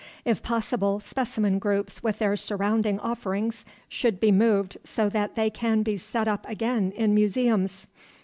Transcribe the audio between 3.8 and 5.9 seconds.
should be moved so that they can